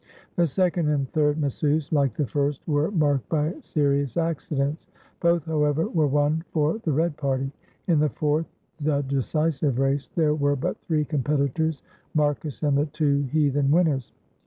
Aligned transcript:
The 0.35 0.47
second 0.47 0.87
and 0.89 1.07
third 1.11 1.37
missus, 1.39 1.91
like 1.91 2.15
the 2.15 2.25
first, 2.25 2.67
were 2.67 2.89
marked 2.89 3.29
by 3.29 3.53
serious 3.61 4.17
accidents; 4.17 4.87
both, 5.19 5.45
however, 5.45 5.87
were 5.89 6.07
won 6.07 6.43
for 6.49 6.79
the 6.79 6.91
Red 6.91 7.15
party. 7.17 7.51
In 7.85 7.99
the 7.99 8.09
fourth, 8.09 8.47
the 8.79 9.03
decisive 9.03 9.77
race, 9.77 10.09
there 10.15 10.33
were 10.33 10.55
but 10.55 10.81
three 10.87 11.05
competitors: 11.05 11.83
Marcus 12.15 12.63
and 12.63 12.75
the 12.79 12.87
two 12.87 13.29
heathen 13.31 13.69
winners. 13.69 14.11